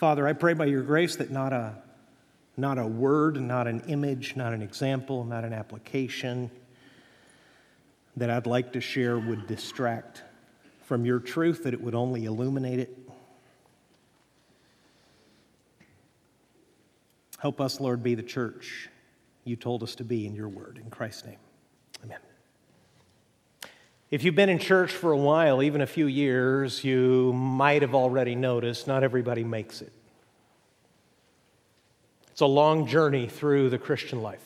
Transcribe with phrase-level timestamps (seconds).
[0.00, 1.74] Father, I pray by your grace that not a,
[2.56, 6.50] not a word, not an image, not an example, not an application
[8.16, 10.22] that I'd like to share would distract
[10.86, 12.98] from your truth, that it would only illuminate it.
[17.38, 18.88] Help us, Lord, be the church
[19.44, 20.80] you told us to be in your word.
[20.82, 21.38] In Christ's name,
[22.02, 22.20] amen.
[24.10, 27.94] If you've been in church for a while, even a few years, you might have
[27.94, 29.92] already noticed not everybody makes it.
[32.32, 34.44] It's a long journey through the Christian life.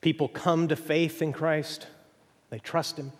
[0.00, 1.86] People come to faith in Christ,
[2.48, 3.12] they trust Him.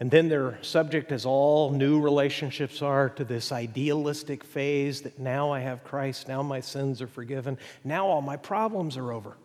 [0.00, 5.52] And then they're subject, as all new relationships are, to this idealistic phase that now
[5.52, 9.36] I have Christ, now my sins are forgiven, now all my problems are over.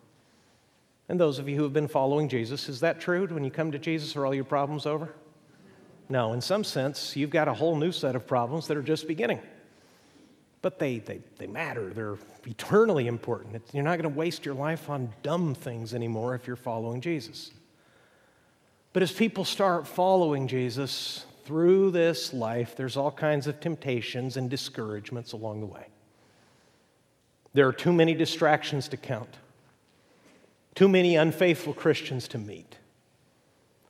[1.10, 3.26] And those of you who have been following Jesus, is that true?
[3.26, 5.12] When you come to Jesus, are all your problems over?
[6.08, 9.08] No, in some sense, you've got a whole new set of problems that are just
[9.08, 9.40] beginning.
[10.62, 12.16] But they, they, they matter, they're
[12.46, 13.56] eternally important.
[13.56, 17.00] It's, you're not going to waste your life on dumb things anymore if you're following
[17.00, 17.50] Jesus.
[18.92, 24.48] But as people start following Jesus through this life, there's all kinds of temptations and
[24.48, 25.88] discouragements along the way.
[27.52, 29.38] There are too many distractions to count,
[30.74, 32.76] too many unfaithful Christians to meet.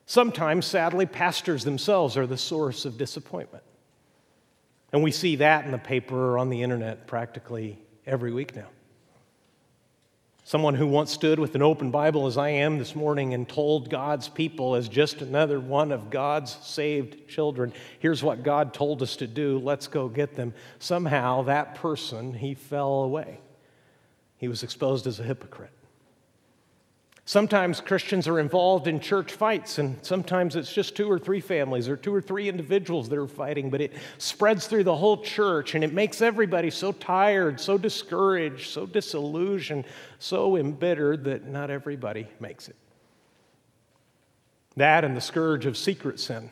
[0.06, 3.62] Sometimes, sadly, pastors themselves are the source of disappointment.
[4.92, 8.66] And we see that in the paper or on the internet practically every week now.
[10.42, 13.88] Someone who once stood with an open Bible as I am this morning and told
[13.88, 19.14] God's people as just another one of God's saved children, here's what God told us
[19.16, 20.52] to do, let's go get them.
[20.80, 23.38] Somehow that person, he fell away.
[24.38, 25.70] He was exposed as a hypocrite.
[27.30, 31.88] Sometimes Christians are involved in church fights, and sometimes it's just two or three families
[31.88, 35.76] or two or three individuals that are fighting, but it spreads through the whole church
[35.76, 39.84] and it makes everybody so tired, so discouraged, so disillusioned,
[40.18, 42.74] so embittered that not everybody makes it.
[44.74, 46.50] That and the scourge of secret sin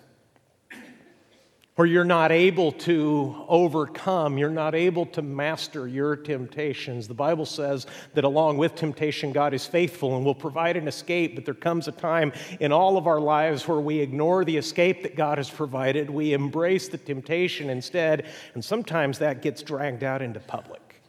[1.79, 7.07] where you're not able to overcome, you're not able to master your temptations.
[7.07, 11.37] The Bible says that along with temptation, God is faithful and will provide an escape,
[11.37, 15.05] but there comes a time in all of our lives where we ignore the escape
[15.05, 16.11] that God has provided.
[16.11, 21.01] We embrace the temptation instead, and sometimes that gets dragged out into public.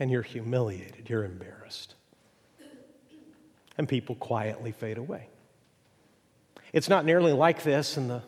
[0.00, 1.94] And you're humiliated, you're embarrassed.
[3.78, 5.28] And people quietly fade away.
[6.72, 8.22] It's not nearly like this in the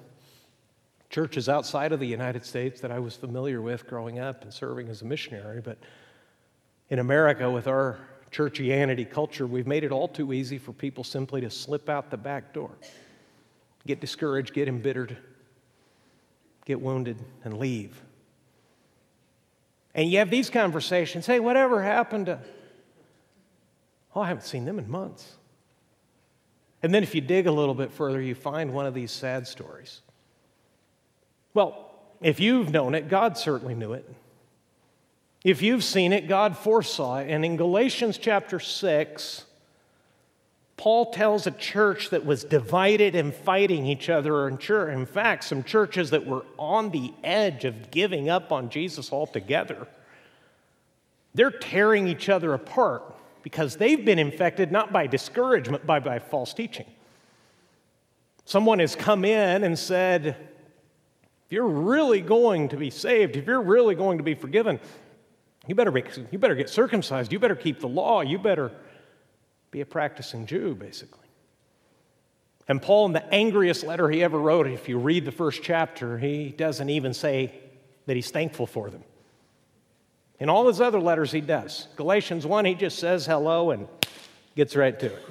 [1.10, 4.88] churches outside of the United States that I was familiar with growing up and serving
[4.88, 5.60] as a missionary.
[5.60, 5.78] But
[6.91, 7.98] in America, with our
[8.30, 12.16] churchianity culture, we've made it all too easy for people simply to slip out the
[12.16, 12.70] back door,
[13.86, 15.16] get discouraged, get embittered,
[16.66, 18.00] get wounded, and leave.
[19.94, 22.38] And you have these conversations hey, whatever happened to.
[24.14, 25.36] Oh, I haven't seen them in months.
[26.82, 29.46] And then if you dig a little bit further, you find one of these sad
[29.46, 30.02] stories.
[31.54, 34.09] Well, if you've known it, God certainly knew it.
[35.44, 37.31] If you've seen it, God foresaw it.
[37.31, 39.44] And in Galatians chapter 6,
[40.76, 44.48] Paul tells a church that was divided and fighting each other.
[44.48, 49.88] In fact, some churches that were on the edge of giving up on Jesus altogether.
[51.34, 53.03] They're tearing each other apart
[53.42, 56.87] because they've been infected not by discouragement, but by false teaching.
[58.44, 60.37] Someone has come in and said,
[61.48, 64.78] if you're really going to be saved, if you're really going to be forgiven,
[65.66, 67.32] you better, be, you better get circumcised.
[67.32, 68.20] You better keep the law.
[68.20, 68.70] You better
[69.70, 71.25] be a practicing Jew, basically.
[72.69, 76.19] And Paul, in the angriest letter he ever wrote, if you read the first chapter,
[76.19, 77.54] he doesn't even say
[78.04, 79.03] that he's thankful for them.
[80.38, 81.88] In all his other letters, he does.
[81.97, 83.88] Galatians 1, he just says hello and
[84.54, 85.26] gets right to it.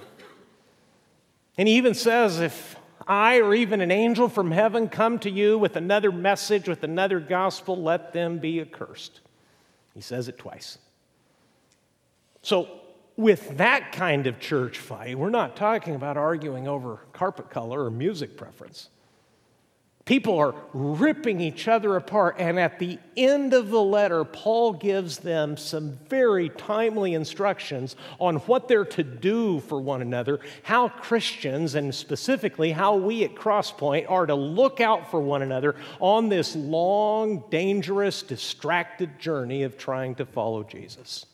[1.59, 5.57] And he even says, if I or even an angel from heaven come to you
[5.57, 9.21] with another message, with another gospel, let them be accursed.
[9.93, 10.77] He says it twice.
[12.41, 12.69] So,
[13.17, 17.89] with that kind of church fight, we're not talking about arguing over carpet color or
[17.89, 18.89] music preference.
[20.07, 22.37] People are ripping each other apart.
[22.39, 28.37] And at the end of the letter, Paul gives them some very timely instructions on
[28.37, 34.09] what they're to do for one another, how Christians, and specifically how we at Crosspoint,
[34.09, 40.15] are to look out for one another on this long, dangerous, distracted journey of trying
[40.15, 41.25] to follow Jesus.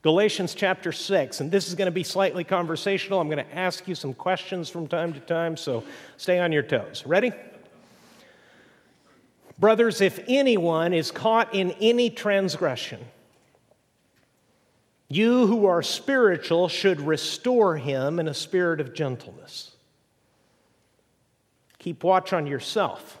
[0.00, 3.20] Galatians chapter 6, and this is going to be slightly conversational.
[3.20, 5.84] I'm going to ask you some questions from time to time, so
[6.16, 7.04] stay on your toes.
[7.04, 7.30] Ready?
[9.62, 12.98] Brothers, if anyone is caught in any transgression,
[15.08, 19.76] you who are spiritual should restore him in a spirit of gentleness.
[21.78, 23.20] Keep watch on yourself,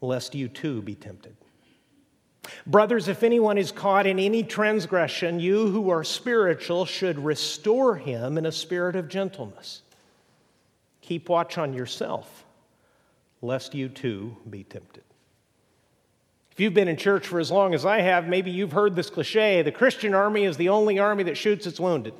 [0.00, 1.36] lest you too be tempted.
[2.66, 8.36] Brothers, if anyone is caught in any transgression, you who are spiritual should restore him
[8.36, 9.82] in a spirit of gentleness.
[11.02, 12.44] Keep watch on yourself,
[13.42, 15.04] lest you too be tempted.
[16.60, 19.08] If you've been in church for as long as I have, maybe you've heard this
[19.08, 22.12] cliche the Christian army is the only army that shoots its wounded.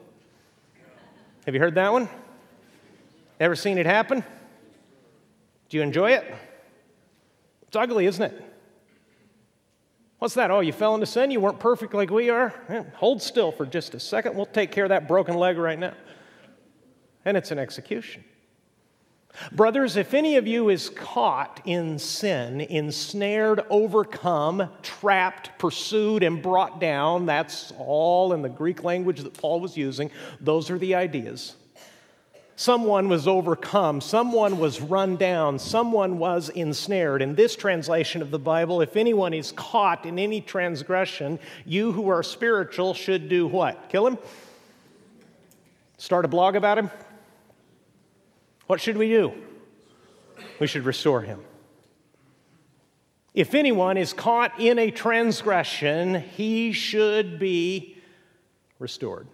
[1.44, 2.08] Have you heard that one?
[3.38, 4.25] Ever seen it happen?
[5.69, 6.34] Do you enjoy it?
[7.66, 8.42] It's ugly, isn't it?
[10.20, 10.50] What's that?
[10.50, 11.31] Oh, you fell into sin?
[11.31, 12.54] You weren't perfect like we are?
[12.94, 14.37] hold still for just a second.
[14.37, 15.92] We'll take care of that broken leg right now.
[17.26, 18.25] And it's an execution.
[19.53, 26.81] Brothers, if any of you is caught in sin, ensnared, overcome, trapped, pursued, and brought
[26.81, 30.11] down, that's all in the Greek language that Paul was using.
[30.41, 31.56] Those are the ideas.
[32.56, 37.23] Someone was overcome, someone was run down, someone was ensnared.
[37.23, 42.11] In this translation of the Bible, if anyone is caught in any transgression, you who
[42.11, 43.88] are spiritual should do what?
[43.88, 44.19] Kill him?
[45.97, 46.91] Start a blog about him?
[48.70, 49.32] What should we do?
[50.61, 51.43] We should restore him.
[53.34, 57.96] If anyone is caught in a transgression, he should be
[58.78, 59.26] restored.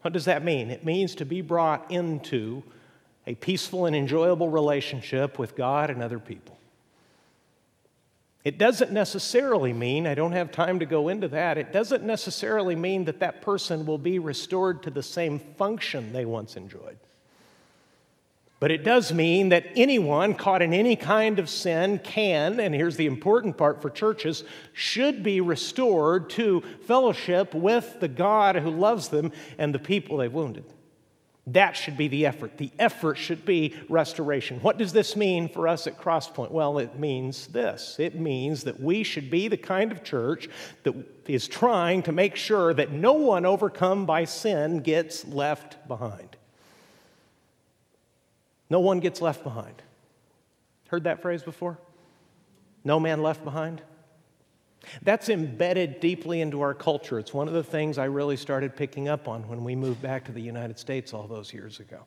[0.00, 0.70] What does that mean?
[0.70, 2.62] It means to be brought into
[3.26, 6.58] a peaceful and enjoyable relationship with God and other people.
[8.42, 12.74] It doesn't necessarily mean, I don't have time to go into that, it doesn't necessarily
[12.74, 16.96] mean that that person will be restored to the same function they once enjoyed.
[18.62, 22.96] But it does mean that anyone caught in any kind of sin can, and here's
[22.96, 29.08] the important part for churches, should be restored to fellowship with the God who loves
[29.08, 30.64] them and the people they've wounded.
[31.48, 32.56] That should be the effort.
[32.56, 34.60] The effort should be restoration.
[34.60, 36.52] What does this mean for us at Crosspoint?
[36.52, 40.48] Well, it means this it means that we should be the kind of church
[40.84, 40.94] that
[41.26, 46.31] is trying to make sure that no one overcome by sin gets left behind.
[48.72, 49.82] No one gets left behind.
[50.88, 51.76] Heard that phrase before?
[52.84, 53.82] No man left behind?
[55.02, 57.18] That's embedded deeply into our culture.
[57.18, 60.24] It's one of the things I really started picking up on when we moved back
[60.24, 61.98] to the United States all those years ago.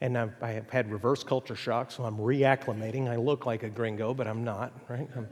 [0.00, 3.08] And I've, I have had reverse culture shock, so I'm reacclimating.
[3.08, 5.08] I look like a gringo, but I'm not, right?
[5.16, 5.26] I'm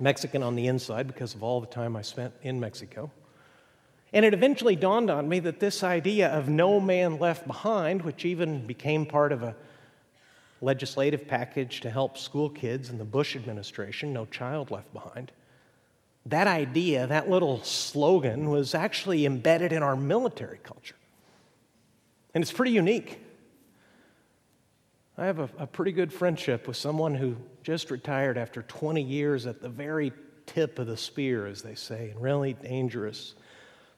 [0.00, 3.10] Mexican on the inside because of all the time I spent in Mexico.
[4.12, 8.24] And it eventually dawned on me that this idea of no man left behind, which
[8.24, 9.56] even became part of a
[10.60, 15.32] legislative package to help school kids in the Bush administration, no child left behind,
[16.26, 20.94] that idea, that little slogan, was actually embedded in our military culture.
[22.34, 23.18] And it's pretty unique.
[25.18, 29.46] I have a, a, pretty good friendship with someone who just retired after 20 years
[29.46, 30.12] at the very
[30.46, 33.34] tip of the spear, as they say, and really dangerous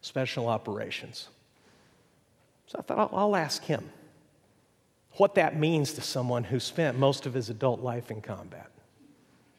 [0.04, 1.28] special operations.
[2.66, 3.88] So I thought I'll, I'll ask him
[5.12, 8.70] what that means to someone who spent most of his adult life in combat.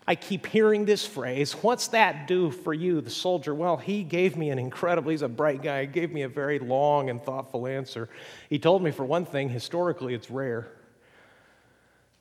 [0.08, 3.56] I keep hearing this phrase, what's that do for you, the soldier?
[3.56, 6.60] Well, he gave me an incredible, he's a bright guy, he gave me a very
[6.60, 8.08] long and thoughtful answer.
[8.48, 10.68] He told me, for one thing, historically it's rare.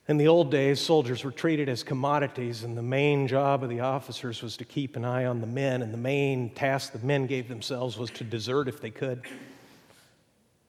[0.07, 3.79] In the old days, soldiers were treated as commodities, and the main job of the
[3.79, 7.25] officers was to keep an eye on the men, and the main task the men
[7.25, 9.23] gave themselves was to desert if they could,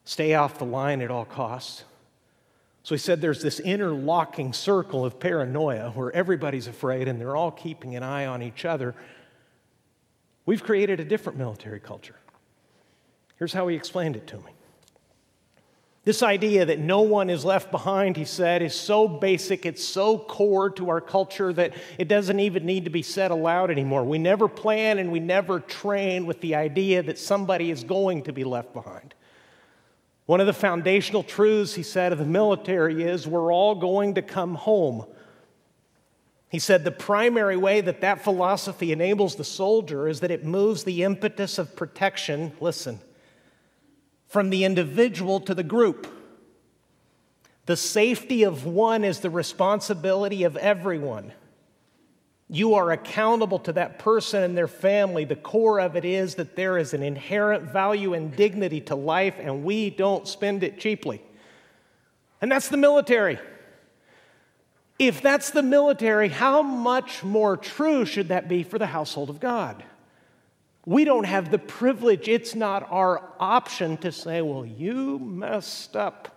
[0.05, 1.83] stay off the line at all costs.
[2.81, 7.51] So he said there's this interlocking circle of paranoia where everybody's afraid and they're all
[7.51, 8.95] keeping an eye on each other.
[10.45, 12.15] We've created a different military culture.
[13.37, 14.56] Here's how he explained it to me.
[16.07, 20.17] This idea that no one is left behind, he said, is so basic, it's so
[20.17, 24.05] core to our culture that it doesn't even need to be said aloud anymore.
[24.05, 28.31] We never plan and we never train with the idea that somebody is going to
[28.31, 29.15] be left behind.
[30.27, 34.21] One of the foundational truths, he said, of the military is we're all going to
[34.21, 35.05] come home.
[36.47, 40.85] He said the primary way that that philosophy enables the soldier is that it moves
[40.85, 43.01] the impetus of protection, listen,
[44.27, 46.07] from the individual to the group.
[47.65, 51.33] The safety of one is the responsibility of everyone.
[52.49, 55.25] You are accountable to that person and their family.
[55.25, 59.35] The core of it is that there is an inherent value and dignity to life,
[59.37, 61.21] and we don't spend it cheaply.
[62.41, 63.37] And that's the military.
[64.97, 69.39] If that's the military, how much more true should that be for the household of
[69.41, 69.83] God?
[70.87, 76.33] We don't have the privilege, it's not our option to say, well, you messed up.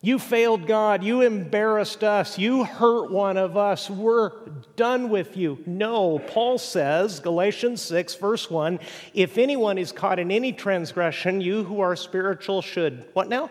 [0.00, 1.04] You failed God.
[1.04, 2.40] You embarrassed us.
[2.40, 3.88] You hurt one of us.
[3.88, 4.32] We're
[4.74, 5.62] done with you.
[5.64, 8.80] No, Paul says, Galatians 6, verse 1
[9.14, 13.48] if anyone is caught in any transgression, you who are spiritual should, what now?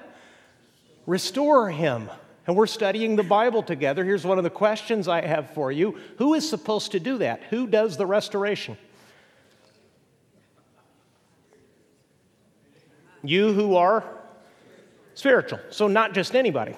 [1.05, 2.09] Restore him.
[2.47, 4.03] And we're studying the Bible together.
[4.03, 7.43] Here's one of the questions I have for you Who is supposed to do that?
[7.49, 8.77] Who does the restoration?
[13.24, 14.03] You who are
[15.15, 15.59] spiritual.
[15.69, 16.75] So, not just anybody.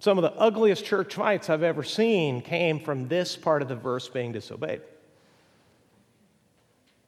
[0.00, 3.76] Some of the ugliest church fights I've ever seen came from this part of the
[3.76, 4.82] verse being disobeyed.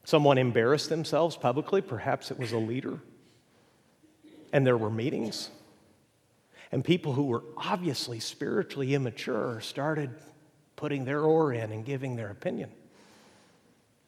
[0.03, 2.99] Someone embarrassed themselves publicly, perhaps it was a leader,
[4.53, 5.51] and there were meetings.
[6.71, 10.11] And people who were obviously spiritually immature started
[10.75, 12.71] putting their oar in and giving their opinion.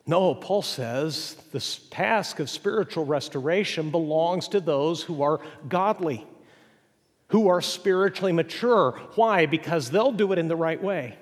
[0.10, 1.60] No, Paul says the
[1.92, 6.25] task of spiritual restoration belongs to those who are godly,
[7.28, 9.00] who are spiritually mature.
[9.13, 9.46] Why?
[9.46, 11.16] Because they'll do it in the right way.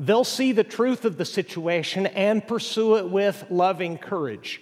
[0.00, 4.60] They'll see the truth of the situation and pursue it with loving courage.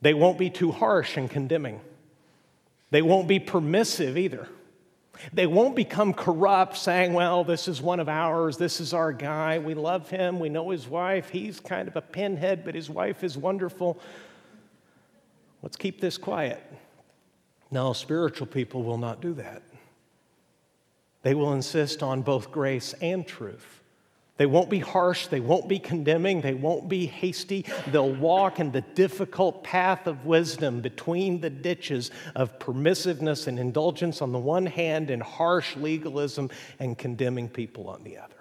[0.00, 1.80] They won't be too harsh and condemning.
[2.90, 4.48] They won't be permissive either.
[5.32, 9.58] They won't become corrupt saying, well, this is one of ours, this is our guy,
[9.58, 13.22] we love him, we know his wife, he's kind of a pinhead, but his wife
[13.22, 14.00] is wonderful.
[15.62, 16.62] Let's keep this quiet.
[17.70, 19.62] No, spiritual people will not do that.
[21.22, 23.79] They will insist on both grace and truth.
[24.40, 27.66] They won't be harsh, they won't be condemning, they won't be hasty.
[27.88, 34.22] They'll walk in the difficult path of wisdom between the ditches of permissiveness and indulgence
[34.22, 38.34] on the one hand and harsh legalism and condemning people on the other.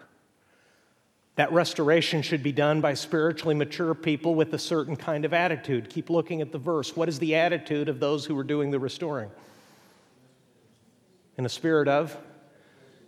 [1.36, 5.90] That restoration should be done by spiritually mature people with a certain kind of attitude.
[5.90, 6.96] Keep looking at the verse.
[6.96, 9.32] What is the attitude of those who are doing the restoring?
[11.38, 12.18] In a spirit of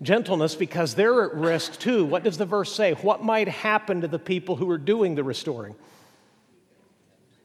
[0.02, 2.06] gentleness because they're at risk too.
[2.06, 2.94] What does the verse say?
[2.94, 5.76] What might happen to the people who are doing the restoring?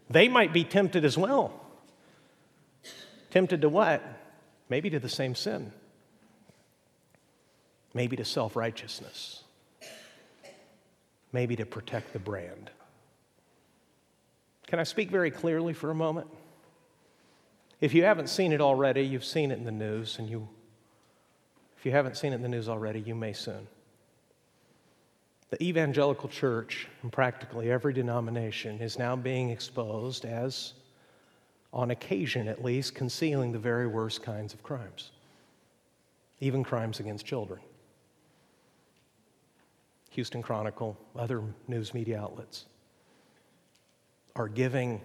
[0.08, 1.52] They might be tempted as well.
[3.30, 4.02] Tempted to what?
[4.68, 5.72] Maybe to the same sin.
[7.92, 9.42] Maybe to self righteousness.
[11.32, 12.70] Maybe to protect the brand.
[14.66, 16.28] Can I speak very clearly for a moment?
[17.80, 20.48] If you haven't seen it already, you've seen it in the news and you
[21.85, 23.66] you haven't seen it in the news already, you may soon.
[25.50, 30.73] The evangelical church, in practically every denomination, is now being exposed as,
[31.73, 35.12] on occasion at least, concealing the very worst kinds of crimes,
[36.40, 37.61] even crimes against children.
[40.11, 42.64] Houston Chronicle, other news media outlets
[44.35, 45.00] are giving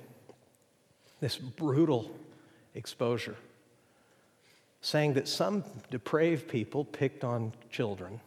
[1.19, 2.09] this brutal
[2.73, 3.35] exposure
[4.81, 8.19] saying that some depraved people picked on children,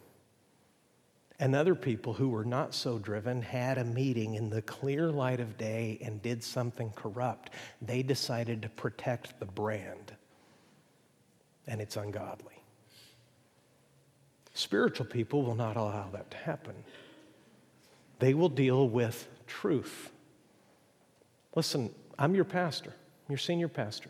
[1.37, 5.41] and other people who were not so driven had a meeting in the clear light
[5.41, 7.49] of day and did something corrupt.
[7.81, 10.13] They decided to protect the brand,
[11.67, 12.53] and it's ungodly.
[14.53, 16.75] Spiritual people will not allow that to happen.
[18.19, 20.09] They will deal with truth.
[21.53, 22.93] Listen, I'm your pastor,
[23.27, 24.09] your senior pastor,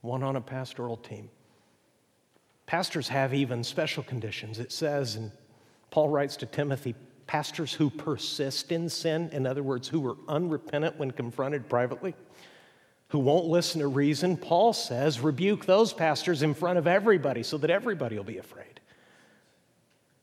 [0.00, 1.28] one on a pastoral team.
[2.72, 4.58] Pastors have even special conditions.
[4.58, 5.30] It says, and
[5.90, 6.94] Paul writes to Timothy,
[7.26, 12.14] pastors who persist in sin, in other words, who are unrepentant when confronted privately,
[13.08, 17.58] who won't listen to reason, Paul says, rebuke those pastors in front of everybody so
[17.58, 18.80] that everybody will be afraid.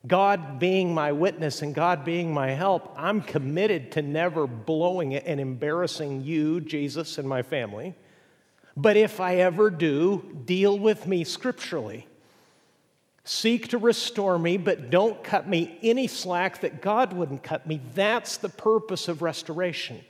[0.07, 5.25] God being my witness and God being my help, I'm committed to never blowing it
[5.27, 7.93] and embarrassing you, Jesus, and my family.
[8.75, 12.07] But if I ever do, deal with me scripturally.
[13.23, 17.81] Seek to restore me, but don't cut me any slack that God wouldn't cut me.
[17.93, 20.01] That's the purpose of restoration.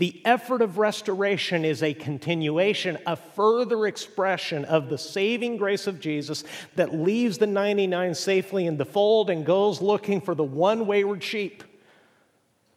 [0.00, 6.00] The effort of restoration is a continuation, a further expression of the saving grace of
[6.00, 6.42] Jesus
[6.76, 11.22] that leaves the 99 safely in the fold and goes looking for the one wayward
[11.22, 11.64] sheep.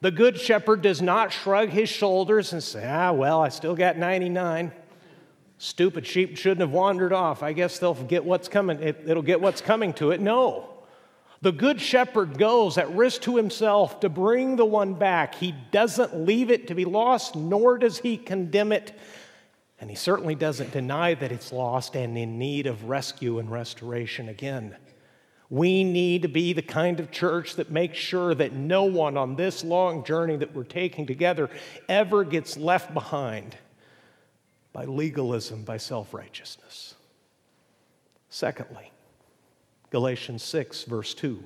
[0.02, 3.98] The good shepherd does not shrug his shoulders and say, Ah, well, I still got
[3.98, 4.74] 99.
[5.64, 7.42] Stupid sheep shouldn't have wandered off.
[7.42, 8.84] I guess they'll get what's coming.
[8.84, 10.20] It, it'll get what's coming to it.
[10.20, 10.68] No.
[11.42, 15.36] The good shepherd goes at risk to himself to bring the one back.
[15.36, 18.92] He doesn't leave it to be lost, nor does he condemn it.
[19.80, 24.28] And he certainly doesn't deny that it's lost and in need of rescue and restoration
[24.28, 24.76] again.
[25.50, 29.38] We need to be the kind of church that makes sure that no one on
[29.38, 31.50] this long journey that we're taking together
[31.88, 33.56] ever gets left behind
[34.74, 36.96] by legalism, by self righteousness.
[38.30, 38.92] Secondly,
[39.92, 41.44] Galatians 6, verse 2.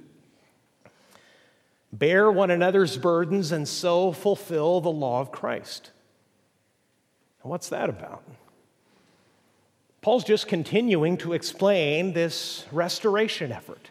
[1.91, 5.91] Bear one another's burdens and so fulfill the law of Christ.
[7.41, 8.23] what's that about?
[10.01, 13.89] Paul's just continuing to explain this restoration effort.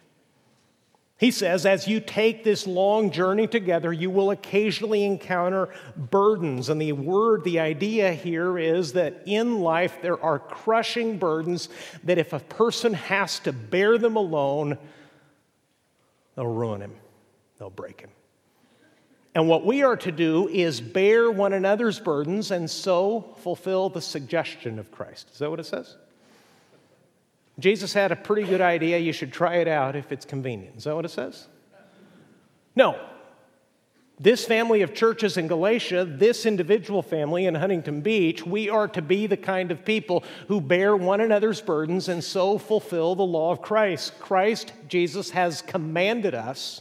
[1.19, 6.69] He says, as you take this long journey together, you will occasionally encounter burdens.
[6.69, 11.71] And the word, the idea here is that in life there are crushing burdens
[12.05, 14.77] that if a person has to bear them alone,
[16.35, 16.95] they'll ruin him,
[17.59, 18.11] they'll break him.
[19.35, 24.03] And what we are to do is bear one another's burdens and so fulfill the
[24.03, 25.31] suggestion of Christ.
[25.33, 25.97] Is that what it says?
[27.59, 28.99] Jesus had a pretty good idea.
[28.99, 30.77] You should try it out if it's convenient.
[30.77, 31.47] Is that what it says?
[32.75, 33.01] No.
[34.19, 39.03] This family of churches in Galatia, this individual family in Huntington Beach, we are to
[39.03, 43.53] be the kind of people who bear one another's burdens and so fulfill the law
[43.53, 44.19] of Christ.
[44.19, 46.81] Christ, Jesus, has commanded us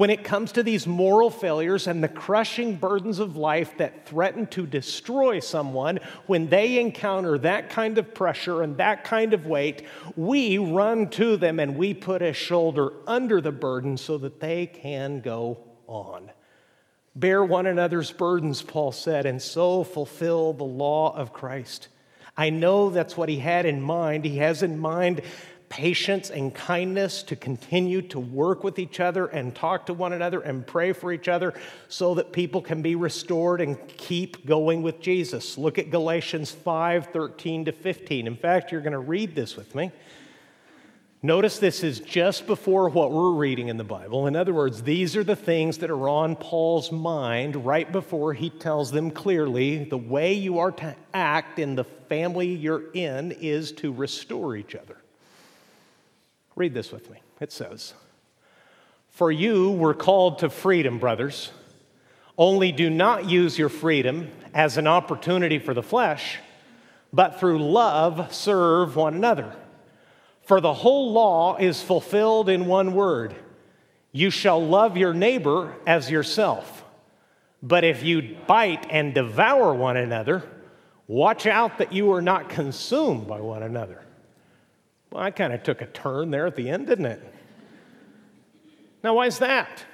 [0.00, 4.46] when it comes to these moral failures and the crushing burdens of life that threaten
[4.46, 9.86] to destroy someone, when they encounter that kind of pressure and that kind of weight,
[10.16, 14.64] we run to them and we put a shoulder under the burden so that they
[14.64, 16.30] can go on.
[17.14, 21.88] Bear one another's burdens, Paul said, and so fulfill the law of Christ.
[22.38, 24.24] I know that's what he had in mind.
[24.24, 25.20] He has in mind
[25.70, 30.40] patience and kindness to continue to work with each other and talk to one another
[30.40, 31.54] and pray for each other
[31.88, 35.56] so that people can be restored and keep going with Jesus.
[35.56, 38.26] Look at Galatians 5 13 to 15.
[38.26, 39.92] In fact, you're going to read this with me.
[41.22, 44.26] Notice this is just before what we're reading in the Bible.
[44.26, 48.50] In other words, these are the things that are on Paul's mind right before he
[48.50, 53.70] tells them clearly the way you are to act in the family you're in is
[53.72, 54.99] to restore each other.
[56.56, 57.22] Read this with me.
[57.40, 57.94] It says,
[59.08, 61.52] For you were called to freedom, brothers.
[62.36, 66.38] Only do not use your freedom as an opportunity for the flesh,
[67.12, 69.54] but through love serve one another.
[70.42, 73.34] For the whole law is fulfilled in one word
[74.12, 76.84] you shall love your neighbor as yourself.
[77.62, 80.42] But if you bite and devour one another,
[81.06, 84.02] watch out that you are not consumed by one another.
[85.10, 87.34] Well, I kind of took a turn there at the end, didn't it?
[89.02, 89.84] Now, why is that?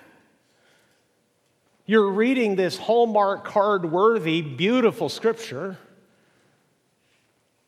[1.87, 5.79] You're reading this Hallmark card worthy, beautiful scripture.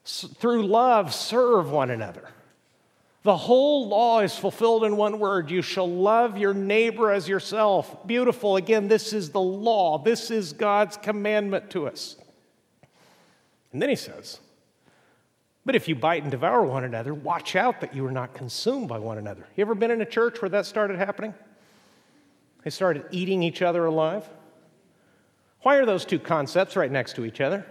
[0.04, 2.28] through love, serve one another.
[3.22, 8.06] The whole law is fulfilled in one word you shall love your neighbor as yourself.
[8.06, 8.56] Beautiful.
[8.56, 12.16] Again, this is the law, this is God's commandment to us.
[13.72, 14.40] And then he says,
[15.64, 18.88] but if you bite and devour one another, watch out that you are not consumed
[18.88, 19.46] by one another.
[19.56, 21.34] You ever been in a church where that started happening?
[22.64, 24.28] They started eating each other alive.
[25.62, 27.66] Why are those two concepts right next to each other?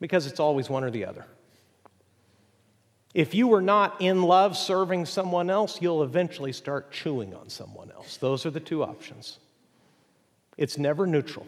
[0.00, 1.26] Because it's always one or the other.
[3.14, 7.90] If you are not in love serving someone else, you'll eventually start chewing on someone
[7.90, 8.16] else.
[8.18, 9.38] Those are the two options.
[10.56, 11.46] It's never neutral.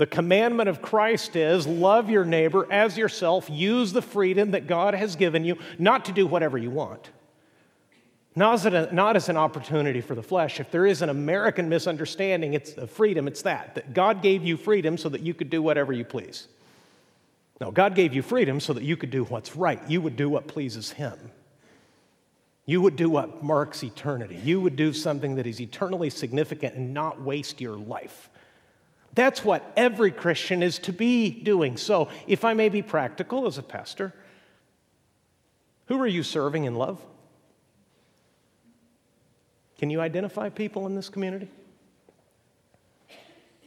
[0.00, 3.50] The commandment of Christ is love your neighbor as yourself.
[3.50, 7.10] Use the freedom that God has given you, not to do whatever you want.
[8.34, 10.58] Not as, a, not as an opportunity for the flesh.
[10.58, 14.56] If there is an American misunderstanding it's of freedom, it's that, that God gave you
[14.56, 16.48] freedom so that you could do whatever you please.
[17.60, 19.82] No, God gave you freedom so that you could do what's right.
[19.86, 21.30] You would do what pleases Him.
[22.64, 24.40] You would do what marks eternity.
[24.42, 28.29] You would do something that is eternally significant and not waste your life.
[29.14, 31.76] That's what every Christian is to be doing.
[31.76, 34.14] So, if I may be practical as a pastor,
[35.86, 37.00] who are you serving in love?
[39.78, 41.48] Can you identify people in this community?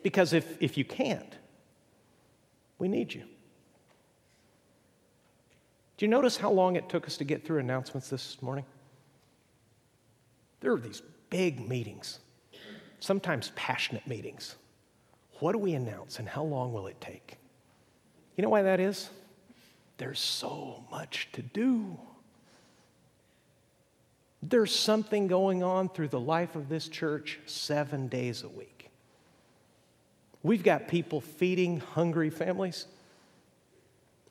[0.03, 1.37] Because if, if you can't,
[2.77, 3.23] we need you.
[5.97, 8.65] Do you notice how long it took us to get through announcements this morning?
[10.59, 12.19] There are these big meetings,
[12.99, 14.55] sometimes passionate meetings.
[15.39, 17.37] What do we announce and how long will it take?
[18.35, 19.09] You know why that is?
[19.97, 21.97] There's so much to do.
[24.41, 28.89] There's something going on through the life of this church seven days a week.
[30.41, 32.85] We've got people feeding hungry families.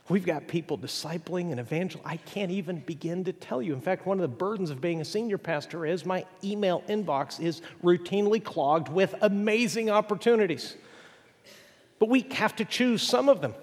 [0.08, 2.02] We've got people discipling and evangelizing.
[2.04, 3.72] I can't even begin to tell you.
[3.72, 7.40] In fact, one of the burdens of being a senior pastor is my email inbox
[7.40, 10.76] is routinely clogged with amazing opportunities.
[12.02, 13.54] But we have to choose some of them.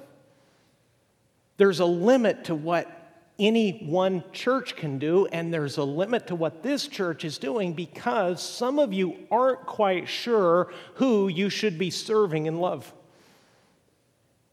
[1.58, 2.90] There's a limit to what
[3.38, 7.74] any one church can do, and there's a limit to what this church is doing
[7.74, 12.94] because some of you aren't quite sure who you should be serving in love.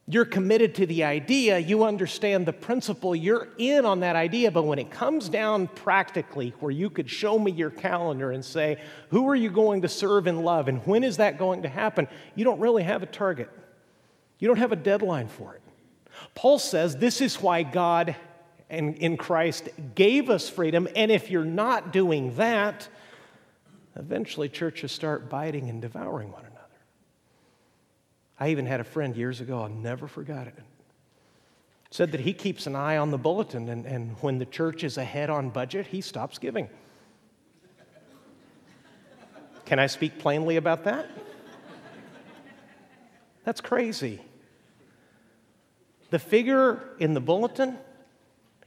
[0.09, 4.64] You're committed to the idea, you understand the principle, you're in on that idea, but
[4.64, 9.29] when it comes down practically, where you could show me your calendar and say, Who
[9.29, 12.09] are you going to serve in love and when is that going to happen?
[12.35, 13.49] You don't really have a target,
[14.38, 15.62] you don't have a deadline for it.
[16.35, 18.16] Paul says this is why God
[18.68, 22.88] and in Christ gave us freedom, and if you're not doing that,
[23.94, 26.57] eventually churches start biting and devouring one another.
[28.38, 30.59] I even had a friend years ago, I'll never forget it.
[31.90, 34.99] Said that he keeps an eye on the bulletin, and, and when the church is
[34.99, 36.68] ahead on budget, he stops giving.
[39.64, 41.09] Can I speak plainly about that?
[43.47, 44.21] That's crazy.
[46.11, 47.79] The figure in the bulletin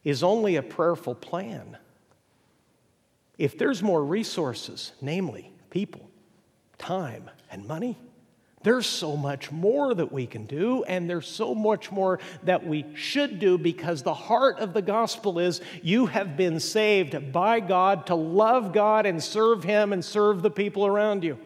[0.06, 1.78] is only a prayerful plan.
[3.38, 6.10] If there's more resources, namely people,
[6.78, 7.98] time, and money,
[8.64, 12.86] there's so much more that we can do, and there's so much more that we
[12.96, 18.08] should do because the heart of the gospel is you have been saved by God
[18.08, 21.38] to love God and serve Him and serve the people around you.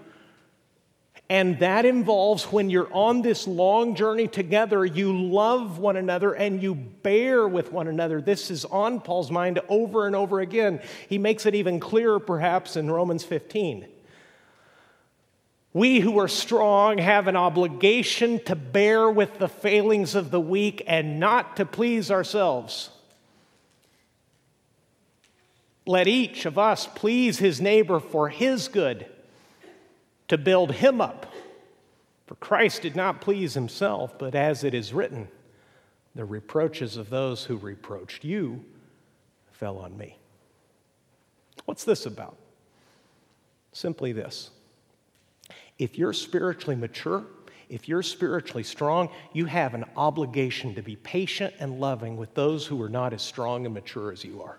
[1.34, 6.62] And that involves when you're on this long journey together, you love one another and
[6.62, 8.22] you bear with one another.
[8.22, 10.80] This is on Paul's mind over and over again.
[11.10, 13.88] He makes it even clearer, perhaps, in Romans 15.
[15.74, 20.84] We who are strong have an obligation to bear with the failings of the weak
[20.86, 22.92] and not to please ourselves.
[25.88, 29.08] Let each of us please his neighbor for his good,
[30.34, 31.32] to build him up.
[32.26, 35.28] For Christ did not please himself, but as it is written,
[36.16, 38.66] the reproaches of those who reproached you
[39.52, 40.18] fell on me.
[41.66, 42.36] What's this about?
[43.74, 44.50] Simply this
[45.78, 47.24] if you're spiritually mature,
[47.70, 52.66] if you're spiritually strong, you have an obligation to be patient and loving with those
[52.66, 54.58] who are not as strong and mature as you are.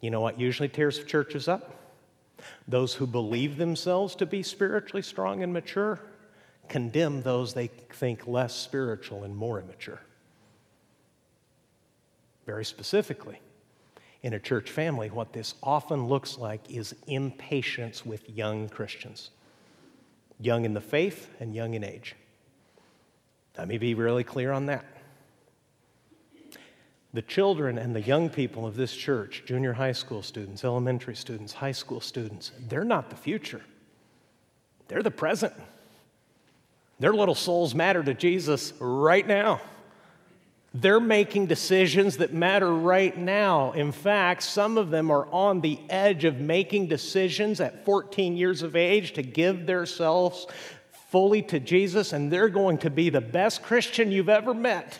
[0.00, 1.83] You know what usually tears churches up?
[2.66, 6.00] Those who believe themselves to be spiritually strong and mature
[6.68, 10.00] condemn those they think less spiritual and more immature.
[12.46, 13.40] Very specifically,
[14.22, 19.30] in a church family, what this often looks like is impatience with young Christians
[20.40, 22.14] young in the faith and young in age.
[23.56, 24.84] Let me be really clear on that.
[27.14, 31.52] The children and the young people of this church, junior high school students, elementary students,
[31.52, 33.62] high school students, they're not the future.
[34.88, 35.54] They're the present.
[36.98, 39.60] Their little souls matter to Jesus right now.
[40.74, 43.70] They're making decisions that matter right now.
[43.72, 48.62] In fact, some of them are on the edge of making decisions at 14 years
[48.62, 50.48] of age to give themselves
[51.10, 54.98] fully to Jesus, and they're going to be the best Christian you've ever met.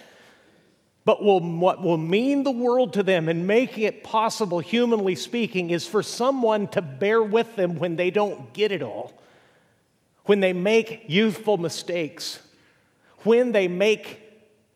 [1.05, 5.71] But will, what will mean the world to them and making it possible, humanly speaking,
[5.71, 9.13] is for someone to bear with them when they don't get it all,
[10.25, 12.41] when they make youthful mistakes,
[13.19, 14.21] when they make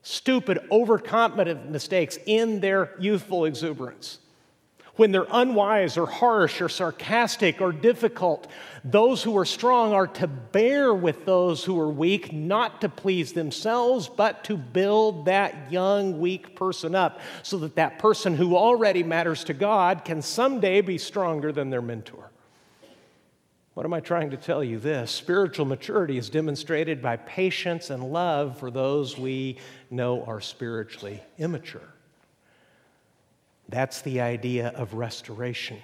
[0.03, 4.19] stupid, overconfident mistakes in their youthful exuberance.
[4.99, 8.49] When they're unwise or harsh or sarcastic or difficult,
[8.83, 13.33] those who are strong are to bear with those who are weak, not to please
[13.33, 19.05] themselves, but to build that young, weak person up so that that person who already
[19.05, 22.33] matters to God can someday be stronger than their mentor.
[23.75, 24.81] What am I trying to tell you?
[24.81, 29.59] This spiritual maturity is demonstrated by patience and love for those we
[29.93, 31.95] know are spiritually immature.
[33.69, 35.79] That's the idea of restoration.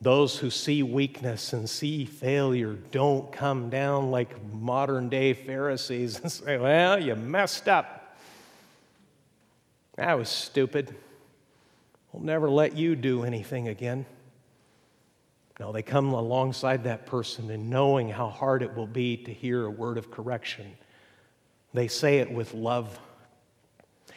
[0.00, 6.30] Those who see weakness and see failure don't come down like modern day Pharisees and
[6.30, 8.18] say, Well, you messed up.
[9.96, 10.94] That was stupid.
[12.12, 14.04] We'll never let you do anything again.
[15.58, 19.64] No, they come alongside that person and knowing how hard it will be to hear
[19.64, 20.76] a word of correction.
[21.72, 22.98] They say it with love.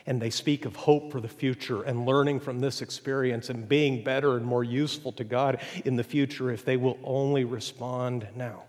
[0.06, 4.04] And they speak of hope for the future and learning from this experience and being
[4.04, 8.63] better and more useful to God in the future if they will only respond now.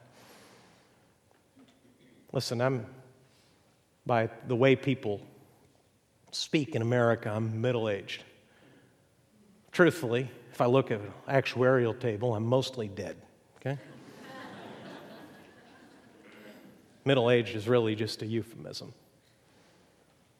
[2.32, 2.86] Listen, I'm,
[4.06, 5.20] by the way people
[6.30, 8.22] speak in America, I'm middle aged.
[9.72, 13.16] Truthfully, if I look at an actuarial table, I'm mostly dead,
[13.56, 13.78] okay?
[17.04, 18.92] middle aged is really just a euphemism.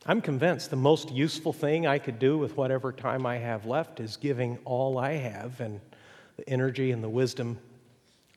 [0.07, 4.01] I'm convinced the most useful thing I could do with whatever time I have left
[4.01, 5.81] is giving all I have and
[6.37, 7.59] the energy and the wisdom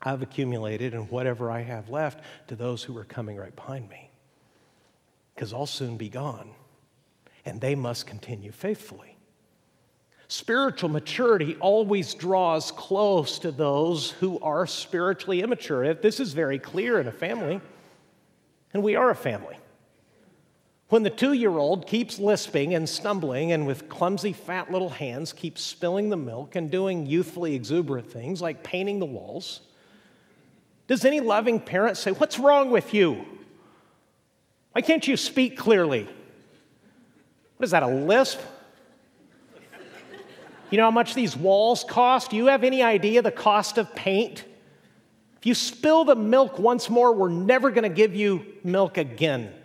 [0.02, 4.10] I've accumulated and whatever I have left to those who are coming right behind me.
[5.34, 6.52] Because I'll soon be gone,
[7.46, 9.18] and they must continue faithfully.
[10.28, 15.94] Spiritual maturity always draws close to those who are spiritually immature.
[15.94, 17.62] This is very clear in a family,
[18.74, 19.58] and we are a family.
[20.94, 25.34] When the two year old keeps lisping and stumbling and with clumsy, fat little hands
[25.34, 29.62] keeps spilling the milk and doing youthfully exuberant things like painting the walls,
[30.86, 33.26] does any loving parent say, What's wrong with you?
[34.74, 36.08] Why can't you speak clearly?
[37.58, 38.40] What is that, a lisp?
[40.70, 42.30] You know how much these walls cost?
[42.30, 44.46] Do you have any idea the cost of paint?
[45.40, 49.56] If you spill the milk once more, we're never going to give you milk again.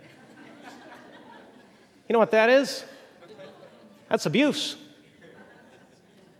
[2.09, 2.83] You know what that is?
[4.09, 4.75] That's abuse.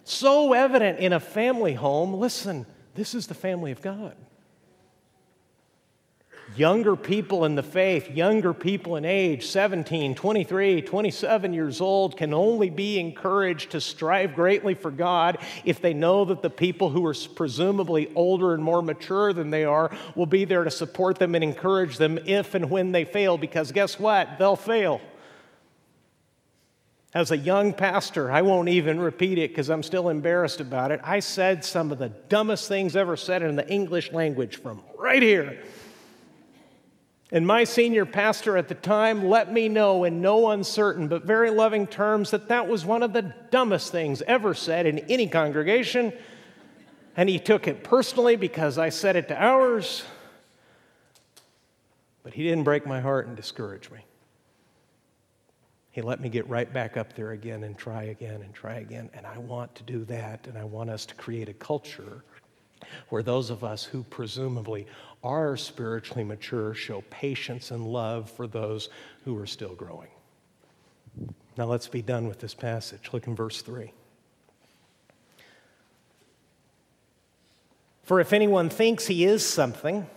[0.04, 2.16] So evident in a family home.
[2.16, 4.16] Listen, this is the family of God.
[6.56, 12.34] Younger people in the faith, younger people in age, 17, 23, 27 years old, can
[12.34, 17.06] only be encouraged to strive greatly for God if they know that the people who
[17.06, 21.36] are presumably older and more mature than they are will be there to support them
[21.36, 24.40] and encourage them if and when they fail, because guess what?
[24.40, 25.00] They'll fail.
[27.14, 31.02] As a young pastor, I won't even repeat it because I'm still embarrassed about it.
[31.04, 35.22] I said some of the dumbest things ever said in the English language from right
[35.22, 35.60] here.
[37.32, 41.50] And my senior pastor at the time let me know in no uncertain but very
[41.50, 46.14] loving terms that that was one of the dumbest things ever said in any congregation.
[47.16, 50.04] And he took it personally because I said it to ours.
[52.22, 54.00] But he didn't break my heart and discourage me.
[56.00, 59.10] He let me get right back up there again and try again and try again.
[59.14, 62.24] And I want to do that, and I want us to create a culture
[63.10, 64.88] where those of us who presumably
[65.26, 68.88] are spiritually mature show patience and love for those
[69.26, 70.08] who are still growing.
[71.58, 73.10] Now let's be done with this passage.
[73.12, 73.92] Look in verse 3.
[78.04, 80.08] For if anyone thinks he is something,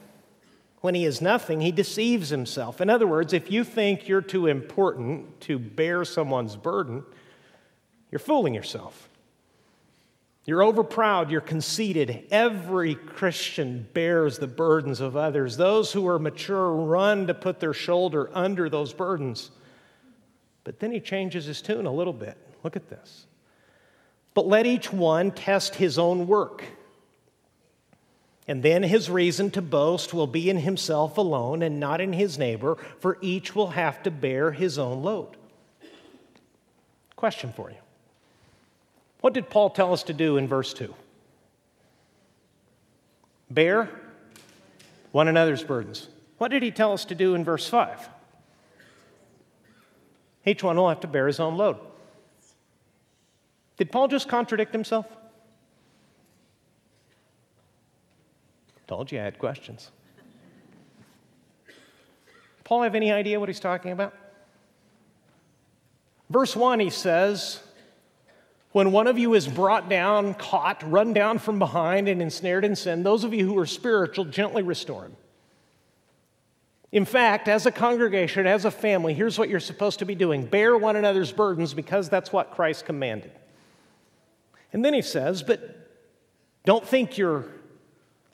[0.82, 2.80] when he is nothing, he deceives himself.
[2.80, 7.04] In other words, if you think you're too important to bear someone's burden,
[8.10, 9.08] you're fooling yourself.
[10.44, 12.26] You're overproud, you're conceited.
[12.32, 15.56] Every Christian bears the burdens of others.
[15.56, 19.52] Those who are mature run to put their shoulder under those burdens.
[20.64, 22.36] But then he changes his tune a little bit.
[22.64, 23.26] Look at this.
[24.34, 26.64] But let each one test his own work
[28.48, 32.38] and then his reason to boast will be in himself alone and not in his
[32.38, 35.36] neighbor, for each will have to bear his own load.
[37.14, 37.76] Question for you
[39.20, 40.92] What did Paul tell us to do in verse 2?
[43.50, 43.88] Bear
[45.12, 46.08] one another's burdens.
[46.38, 48.08] What did he tell us to do in verse 5?
[50.44, 51.78] Each one will have to bear his own load.
[53.76, 55.06] Did Paul just contradict himself?
[58.92, 59.90] Told you I had questions.
[62.62, 64.12] Paul have any idea what he's talking about?
[66.28, 67.62] Verse 1, he says,
[68.72, 72.76] When one of you is brought down, caught, run down from behind, and ensnared in
[72.76, 75.16] sin, those of you who are spiritual, gently restore him.
[76.92, 80.44] In fact, as a congregation, as a family, here's what you're supposed to be doing
[80.44, 83.32] bear one another's burdens because that's what Christ commanded.
[84.70, 85.88] And then he says, But
[86.66, 87.46] don't think you're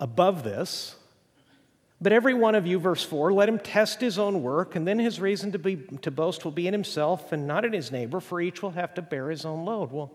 [0.00, 0.94] above this.
[2.00, 5.00] But every one of you, verse 4, let him test his own work, and then
[5.00, 8.20] his reason to, be, to boast will be in himself and not in his neighbor,
[8.20, 9.90] for each will have to bear his own load.
[9.90, 10.12] Well,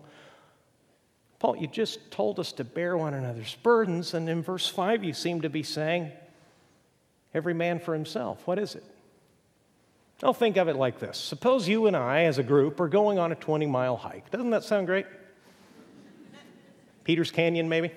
[1.38, 5.12] Paul, you just told us to bear one another's burdens, and in verse 5, you
[5.12, 6.10] seem to be saying,
[7.34, 8.46] every man for himself.
[8.46, 8.84] What is it?
[10.22, 13.18] I'll think of it like this Suppose you and I, as a group, are going
[13.18, 14.30] on a 20 mile hike.
[14.30, 15.06] Doesn't that sound great?
[17.02, 17.90] Peters Canyon, maybe?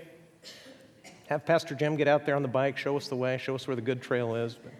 [1.27, 3.67] Have Pastor Jim get out there on the bike, show us the way, show us
[3.67, 4.55] where the good trail is.
[4.55, 4.73] But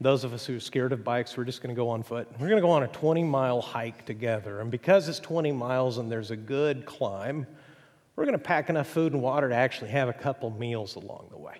[0.00, 2.28] those of us who are scared of bikes, we're just going to go on foot.
[2.32, 4.60] We're going to go on a 20 mile hike together.
[4.60, 7.46] And because it's 20 miles and there's a good climb,
[8.14, 11.28] we're going to pack enough food and water to actually have a couple meals along
[11.30, 11.54] the way.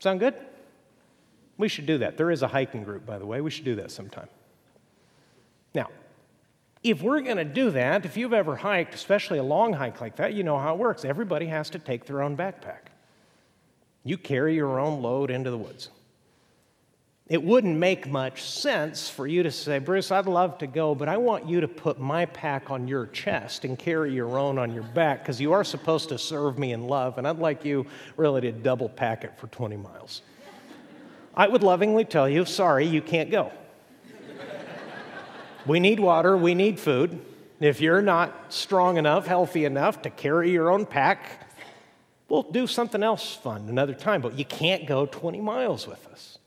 [0.00, 0.34] Sound good?
[1.58, 2.16] We should do that.
[2.16, 3.40] There is a hiking group, by the way.
[3.40, 4.28] We should do that sometime.
[5.74, 5.90] Now,
[6.82, 10.16] if we're going to do that, if you've ever hiked, especially a long hike like
[10.16, 11.04] that, you know how it works.
[11.04, 12.90] Everybody has to take their own backpack.
[14.04, 15.90] You carry your own load into the woods.
[17.28, 21.08] It wouldn't make much sense for you to say, Bruce, I'd love to go, but
[21.08, 24.74] I want you to put my pack on your chest and carry your own on
[24.74, 27.86] your back because you are supposed to serve me in love, and I'd like you
[28.16, 30.22] really to double pack it for 20 miles.
[31.34, 33.52] I would lovingly tell you, sorry, you can't go.
[35.66, 37.20] We need water, we need food.
[37.60, 41.48] If you're not strong enough, healthy enough to carry your own pack,
[42.28, 46.38] we'll do something else fun another time, but you can't go 20 miles with us.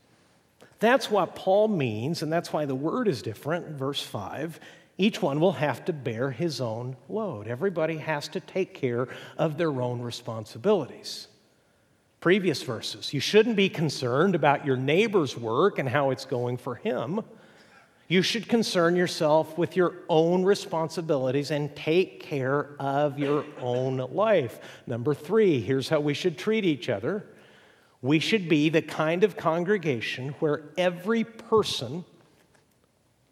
[0.79, 3.67] That's what Paul means, and that's why the word is different.
[3.77, 4.59] Verse 5
[4.97, 7.47] each one will have to bear his own load.
[7.47, 11.27] Everybody has to take care of their own responsibilities.
[12.21, 16.75] Previous verses you shouldn't be concerned about your neighbor's work and how it's going for
[16.75, 17.21] him.
[18.07, 24.59] You should concern yourself with your own responsibilities and take care of your own life.
[24.85, 27.25] Number three, here's how we should treat each other
[28.05, 32.05] we should be the kind of congregation where every person,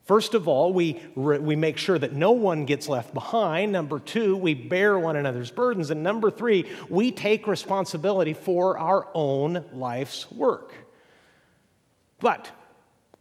[0.05, 3.71] first of all, we, we make sure that no one gets left behind.
[3.71, 5.91] Number two, we bear one another's burdens.
[5.91, 10.73] And number three, we take responsibility for our own life's work.
[12.19, 12.49] But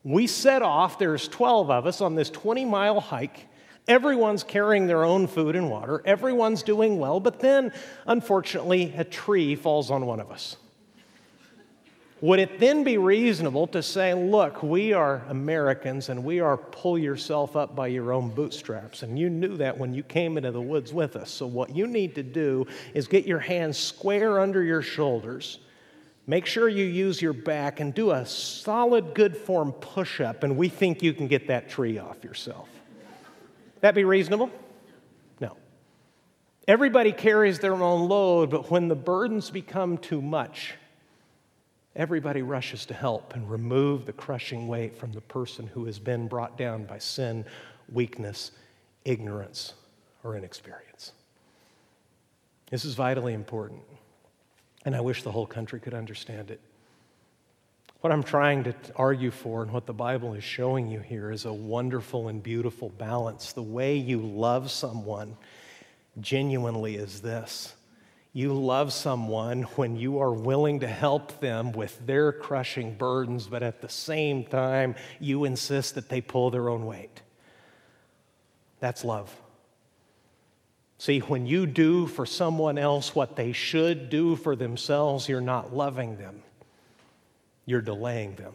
[0.04, 3.48] we set off, there's 12 of us on this 20 mile hike.
[3.88, 6.02] Everyone's carrying their own food and water.
[6.04, 7.20] Everyone's doing well.
[7.20, 7.72] But then,
[8.06, 10.56] unfortunately, a tree falls on one of us.
[12.20, 16.96] Would it then be reasonable to say, look, we are Americans and we are pull
[16.96, 19.02] yourself up by your own bootstraps?
[19.02, 21.32] And you knew that when you came into the woods with us.
[21.32, 25.58] So, what you need to do is get your hands square under your shoulders.
[26.26, 30.56] Make sure you use your back and do a solid, good form push up, and
[30.56, 32.68] we think you can get that tree off yourself.
[33.80, 34.50] That be reasonable?
[35.40, 35.56] No.
[36.68, 40.74] Everybody carries their own load, but when the burdens become too much,
[41.94, 46.26] Everybody rushes to help and remove the crushing weight from the person who has been
[46.26, 47.44] brought down by sin,
[47.92, 48.52] weakness,
[49.04, 49.74] ignorance,
[50.24, 51.12] or inexperience.
[52.70, 53.82] This is vitally important,
[54.84, 56.60] and I wish the whole country could understand it.
[58.00, 61.44] What I'm trying to argue for and what the Bible is showing you here is
[61.44, 63.52] a wonderful and beautiful balance.
[63.52, 65.36] The way you love someone
[66.20, 67.74] genuinely is this
[68.34, 73.62] you love someone when you are willing to help them with their crushing burdens, but
[73.62, 77.20] at the same time, you insist that they pull their own weight.
[78.80, 79.36] That's love.
[81.02, 85.74] See, when you do for someone else what they should do for themselves, you're not
[85.74, 86.44] loving them,
[87.66, 88.52] you're delaying them.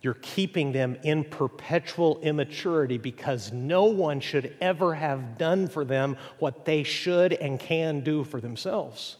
[0.00, 6.16] You're keeping them in perpetual immaturity because no one should ever have done for them
[6.40, 9.18] what they should and can do for themselves.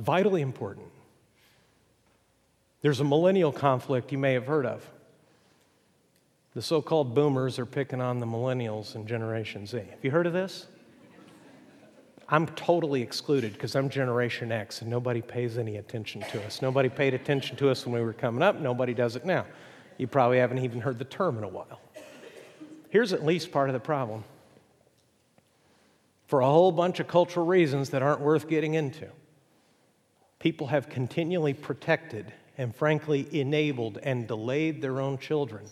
[0.00, 0.88] Vitally important.
[2.82, 4.86] There's a millennial conflict you may have heard of.
[6.56, 9.76] The so called boomers are picking on the millennials and Generation Z.
[9.76, 10.68] Have you heard of this?
[12.30, 16.62] I'm totally excluded because I'm Generation X and nobody pays any attention to us.
[16.62, 19.44] Nobody paid attention to us when we were coming up, nobody does it now.
[19.98, 21.78] You probably haven't even heard the term in a while.
[22.88, 24.24] Here's at least part of the problem
[26.26, 29.08] for a whole bunch of cultural reasons that aren't worth getting into.
[30.38, 35.66] People have continually protected and frankly enabled and delayed their own children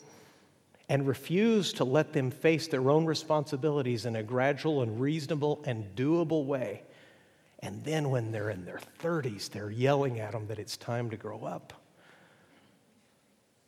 [0.88, 5.94] and refuse to let them face their own responsibilities in a gradual and reasonable and
[5.96, 6.82] doable way.
[7.60, 11.16] And then when they're in their 30s, they're yelling at them that it's time to
[11.16, 11.72] grow up.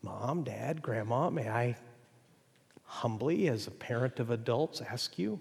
[0.02, 1.76] Mom, Dad, Grandma, may I
[2.84, 5.40] humbly, as a parent of adults, ask you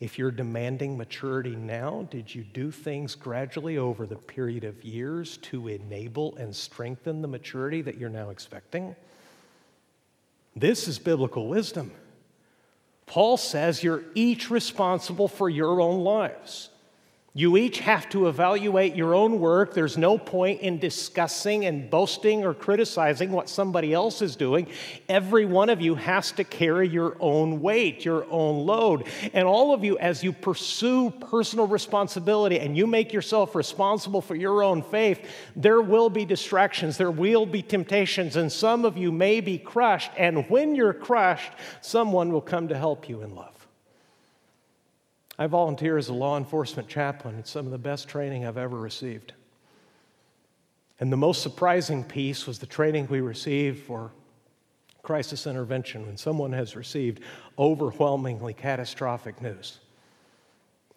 [0.00, 5.36] if you're demanding maturity now, did you do things gradually over the period of years
[5.38, 8.94] to enable and strengthen the maturity that you're now expecting?
[10.56, 11.92] This is biblical wisdom.
[13.06, 16.70] Paul says you're each responsible for your own lives.
[17.36, 19.74] You each have to evaluate your own work.
[19.74, 24.68] There's no point in discussing and boasting or criticizing what somebody else is doing.
[25.08, 29.08] Every one of you has to carry your own weight, your own load.
[29.32, 34.36] And all of you, as you pursue personal responsibility and you make yourself responsible for
[34.36, 35.18] your own faith,
[35.56, 40.12] there will be distractions, there will be temptations, and some of you may be crushed.
[40.16, 43.53] And when you're crushed, someone will come to help you in love.
[45.38, 47.38] I volunteer as a law enforcement chaplain.
[47.38, 49.32] It's some of the best training I've ever received.
[51.00, 54.12] And the most surprising piece was the training we received for
[55.02, 57.20] crisis intervention when someone has received
[57.58, 59.80] overwhelmingly catastrophic news.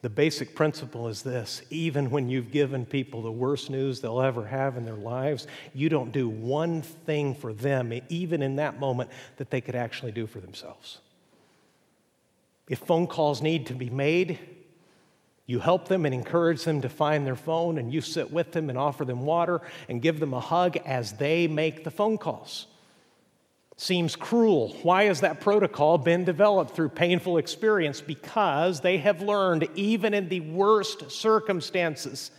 [0.03, 4.45] The basic principle is this even when you've given people the worst news they'll ever
[4.45, 9.09] have in their lives, you don't do one thing for them, even in that moment,
[9.37, 10.99] that they could actually do for themselves.
[12.69, 14.39] If phone calls need to be made,
[15.45, 18.69] you help them and encourage them to find their phone, and you sit with them
[18.69, 22.67] and offer them water and give them a hug as they make the phone calls
[23.77, 24.75] seems cruel.
[24.81, 28.01] Why has that protocol been developed through painful experience?
[28.01, 32.31] Because they have learned, even in the worst circumstances,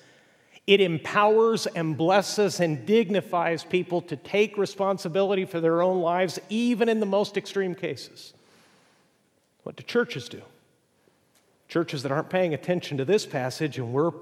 [0.66, 6.88] it empowers and blesses and dignifies people to take responsibility for their own lives, even
[6.88, 8.34] in the most extreme cases.
[9.68, 10.40] What do churches do?
[11.68, 14.12] Churches that aren't paying attention to this passage, and we're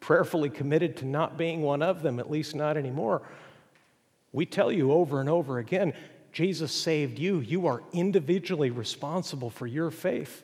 [0.00, 3.20] prayerfully committed to not being one of them, at least not anymore.
[4.32, 5.92] We tell you over and over again
[6.32, 10.42] Jesus saved you, you are individually responsible for your faith.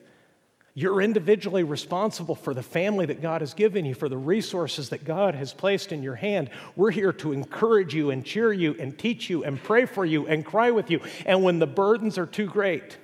[0.75, 5.03] You're individually responsible for the family that God has given you, for the resources that
[5.03, 6.51] God has placed in your hand.
[6.75, 10.27] We're here to encourage you and cheer you and teach you and pray for you
[10.27, 10.99] and cry with you.
[11.25, 12.97] And when the burdens are too great,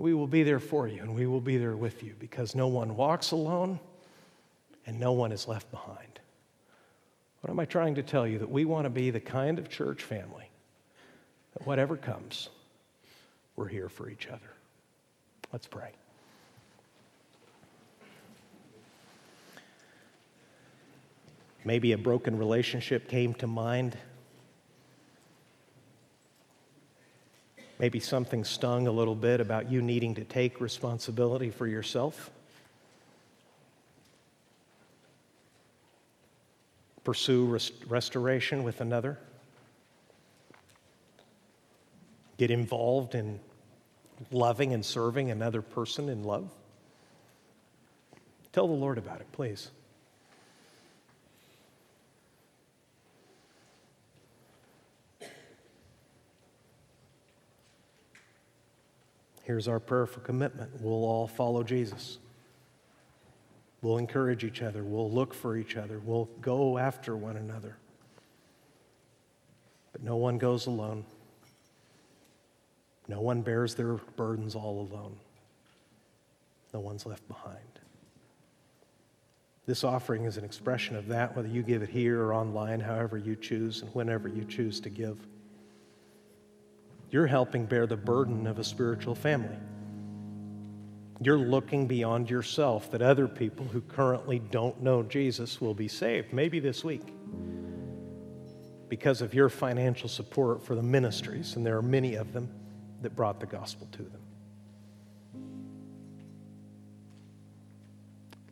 [0.00, 2.68] we will be there for you and we will be there with you because no
[2.68, 3.78] one walks alone
[4.86, 6.20] and no one is left behind.
[7.42, 8.38] What am I trying to tell you?
[8.38, 10.48] That we want to be the kind of church family
[11.52, 12.48] that whatever comes,
[13.56, 14.50] we're here for each other.
[15.52, 15.92] Let's pray.
[21.62, 23.98] Maybe a broken relationship came to mind.
[27.80, 32.30] Maybe something stung a little bit about you needing to take responsibility for yourself.
[37.02, 39.18] Pursue rest- restoration with another.
[42.40, 43.38] get involved in
[44.30, 46.50] loving and serving another person in love?
[48.54, 49.70] Tell the Lord about it, please.
[59.50, 60.70] Here's our prayer for commitment.
[60.80, 62.18] We'll all follow Jesus.
[63.82, 64.84] We'll encourage each other.
[64.84, 65.98] We'll look for each other.
[65.98, 67.76] We'll go after one another.
[69.90, 71.04] But no one goes alone.
[73.08, 75.16] No one bears their burdens all alone.
[76.72, 77.58] No one's left behind.
[79.66, 83.18] This offering is an expression of that, whether you give it here or online, however
[83.18, 85.18] you choose and whenever you choose to give.
[87.10, 89.56] You're helping bear the burden of a spiritual family.
[91.20, 96.32] You're looking beyond yourself that other people who currently don't know Jesus will be saved,
[96.32, 97.02] maybe this week,
[98.88, 102.48] because of your financial support for the ministries, and there are many of them
[103.02, 104.20] that brought the gospel to them.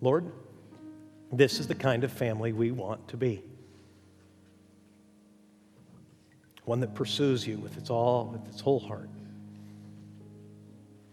[0.00, 0.30] Lord,
[1.32, 3.42] this is the kind of family we want to be.
[6.68, 9.08] One that pursues you with its all, with its whole heart.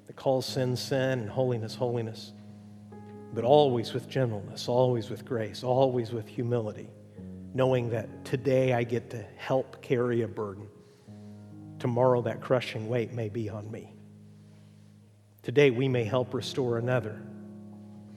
[0.08, 2.34] That calls sin, sin, and holiness, holiness.
[3.34, 6.90] But always with gentleness, always with grace, always with humility,
[7.54, 10.68] knowing that today I get to help carry a burden
[11.80, 13.94] Tomorrow, that crushing weight may be on me.
[15.44, 17.22] Today, we may help restore another.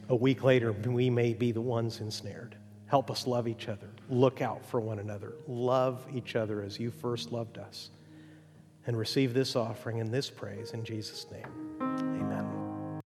[0.08, 2.56] A week later, we may be the ones ensnared.
[2.86, 3.90] Help us love each other.
[4.08, 5.34] Look out for one another.
[5.46, 7.90] Love each other as you first loved us.
[8.86, 11.67] And receive this offering and this praise in Jesus' name.